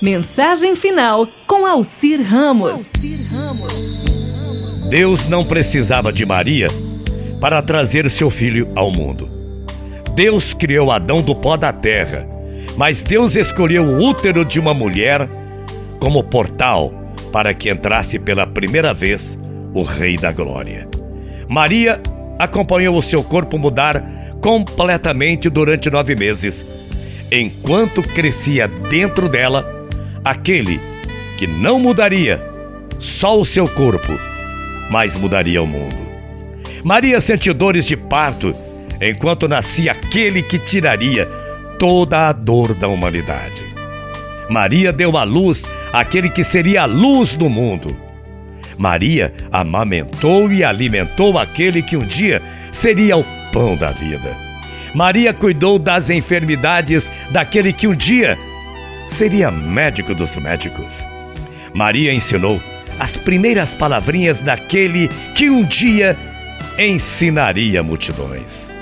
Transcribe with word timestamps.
Mensagem 0.00 0.76
final 0.76 1.26
com 1.46 1.64
Alcir 1.64 2.20
Ramos. 2.22 2.92
Deus 4.90 5.24
não 5.26 5.42
precisava 5.42 6.12
de 6.12 6.26
Maria 6.26 6.68
para 7.40 7.62
trazer 7.62 8.08
seu 8.10 8.28
filho 8.28 8.70
ao 8.74 8.90
mundo. 8.90 9.28
Deus 10.14 10.52
criou 10.52 10.90
Adão 10.90 11.22
do 11.22 11.34
pó 11.34 11.56
da 11.56 11.72
terra, 11.72 12.28
mas 12.76 13.02
Deus 13.02 13.36
escolheu 13.36 13.84
o 13.84 14.02
útero 14.02 14.44
de 14.44 14.60
uma 14.60 14.74
mulher 14.74 15.28
como 15.98 16.22
portal 16.22 16.92
para 17.32 17.54
que 17.54 17.70
entrasse 17.70 18.18
pela 18.18 18.46
primeira 18.46 18.92
vez 18.92 19.38
o 19.72 19.82
Rei 19.82 20.18
da 20.18 20.30
Glória. 20.30 20.88
Maria 21.48 22.00
acompanhou 22.38 22.96
o 22.96 23.02
seu 23.02 23.24
corpo 23.24 23.58
mudar 23.58 24.04
completamente 24.42 25.48
durante 25.48 25.90
nove 25.90 26.14
meses, 26.14 26.66
enquanto 27.32 28.02
crescia 28.02 28.68
dentro 28.68 29.28
dela 29.28 29.75
aquele 30.26 30.80
que 31.38 31.46
não 31.46 31.78
mudaria 31.78 32.42
só 32.98 33.40
o 33.40 33.46
seu 33.46 33.68
corpo, 33.68 34.12
mas 34.90 35.14
mudaria 35.14 35.62
o 35.62 35.66
mundo. 35.66 35.96
Maria 36.82 37.20
sentiu 37.20 37.54
dores 37.54 37.86
de 37.86 37.96
parto 37.96 38.52
enquanto 39.00 39.46
nascia 39.46 39.92
aquele 39.92 40.42
que 40.42 40.58
tiraria 40.58 41.26
toda 41.78 42.28
a 42.28 42.32
dor 42.32 42.74
da 42.74 42.88
humanidade. 42.88 43.62
Maria 44.50 44.92
deu 44.92 45.16
à 45.16 45.22
luz 45.22 45.64
aquele 45.92 46.28
que 46.28 46.42
seria 46.42 46.82
a 46.82 46.86
luz 46.86 47.36
do 47.36 47.48
mundo. 47.48 47.96
Maria 48.76 49.32
amamentou 49.52 50.50
e 50.50 50.64
alimentou 50.64 51.38
aquele 51.38 51.82
que 51.82 51.96
um 51.96 52.04
dia 52.04 52.42
seria 52.72 53.16
o 53.16 53.24
pão 53.52 53.76
da 53.76 53.92
vida. 53.92 54.34
Maria 54.92 55.32
cuidou 55.32 55.78
das 55.78 56.10
enfermidades 56.10 57.10
daquele 57.30 57.72
que 57.72 57.86
um 57.86 57.94
dia 57.94 58.36
seria 59.08 59.50
médico 59.50 60.14
dos 60.14 60.36
médicos. 60.36 61.06
Maria 61.74 62.12
ensinou 62.12 62.60
as 62.98 63.16
primeiras 63.16 63.74
palavrinhas 63.74 64.40
daquele 64.40 65.08
que 65.34 65.50
um 65.50 65.62
dia 65.62 66.16
ensinaria 66.78 67.82
multidões. 67.82 68.72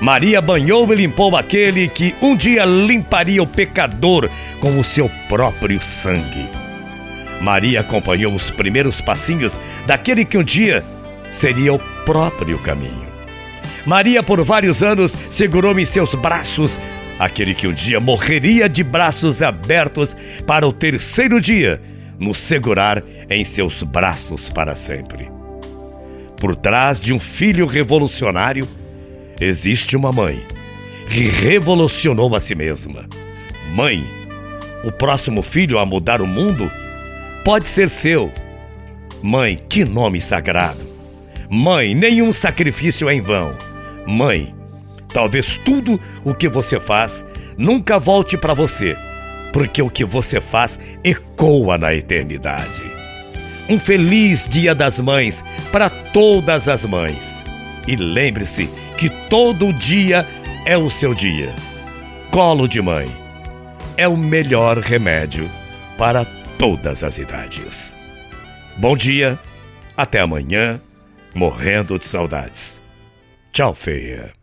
Maria 0.00 0.40
banhou 0.40 0.92
e 0.92 0.96
limpou 0.96 1.36
aquele 1.36 1.88
que 1.88 2.14
um 2.20 2.34
dia 2.34 2.64
limparia 2.64 3.42
o 3.42 3.46
pecador 3.46 4.28
com 4.60 4.78
o 4.78 4.82
seu 4.82 5.10
próprio 5.28 5.80
sangue. 5.80 6.48
Maria 7.40 7.80
acompanhou 7.80 8.34
os 8.34 8.50
primeiros 8.50 9.00
passinhos 9.00 9.60
daquele 9.86 10.24
que 10.24 10.38
um 10.38 10.42
dia 10.42 10.84
seria 11.30 11.72
o 11.72 11.78
próprio 12.04 12.58
caminho. 12.58 13.06
Maria, 13.84 14.22
por 14.22 14.42
vários 14.44 14.82
anos, 14.82 15.16
segurou 15.28 15.78
em 15.78 15.84
seus 15.84 16.14
braços 16.14 16.78
aquele 17.24 17.54
que 17.54 17.66
um 17.66 17.72
dia 17.72 18.00
morreria 18.00 18.68
de 18.68 18.82
braços 18.82 19.42
abertos 19.42 20.16
para 20.46 20.66
o 20.66 20.72
terceiro 20.72 21.40
dia 21.40 21.80
nos 22.18 22.38
segurar 22.38 23.02
em 23.30 23.44
seus 23.44 23.82
braços 23.82 24.50
para 24.50 24.74
sempre. 24.74 25.30
Por 26.36 26.56
trás 26.56 27.00
de 27.00 27.12
um 27.12 27.20
filho 27.20 27.66
revolucionário 27.66 28.68
existe 29.40 29.96
uma 29.96 30.12
mãe 30.12 30.42
que 31.08 31.28
revolucionou 31.28 32.34
a 32.34 32.40
si 32.40 32.54
mesma. 32.54 33.08
Mãe, 33.74 34.02
o 34.84 34.90
próximo 34.90 35.42
filho 35.42 35.78
a 35.78 35.86
mudar 35.86 36.20
o 36.20 36.26
mundo 36.26 36.70
pode 37.44 37.68
ser 37.68 37.88
seu. 37.88 38.32
Mãe, 39.22 39.60
que 39.68 39.84
nome 39.84 40.20
sagrado. 40.20 40.80
Mãe, 41.48 41.94
nenhum 41.94 42.32
sacrifício 42.32 43.08
é 43.08 43.14
em 43.14 43.20
vão. 43.20 43.56
Mãe, 44.06 44.52
Talvez 45.12 45.56
tudo 45.56 46.00
o 46.24 46.34
que 46.34 46.48
você 46.48 46.80
faz 46.80 47.24
nunca 47.56 47.98
volte 47.98 48.36
para 48.36 48.54
você, 48.54 48.96
porque 49.52 49.82
o 49.82 49.90
que 49.90 50.04
você 50.04 50.40
faz 50.40 50.78
ecoa 51.04 51.76
na 51.76 51.94
eternidade. 51.94 52.82
Um 53.68 53.78
feliz 53.78 54.46
Dia 54.48 54.74
das 54.74 54.98
Mães 54.98 55.44
para 55.70 55.88
todas 55.88 56.68
as 56.68 56.84
mães. 56.84 57.42
E 57.86 57.96
lembre-se 57.96 58.68
que 58.96 59.08
todo 59.28 59.72
dia 59.72 60.26
é 60.64 60.76
o 60.76 60.90
seu 60.90 61.14
dia. 61.14 61.50
Colo 62.30 62.66
de 62.66 62.80
mãe 62.80 63.10
é 63.96 64.08
o 64.08 64.16
melhor 64.16 64.78
remédio 64.78 65.48
para 65.98 66.24
todas 66.58 67.04
as 67.04 67.18
idades. 67.18 67.96
Bom 68.76 68.96
dia, 68.96 69.38
até 69.96 70.20
amanhã, 70.20 70.80
morrendo 71.34 71.98
de 71.98 72.04
saudades. 72.04 72.80
Tchau, 73.52 73.74
feia. 73.74 74.41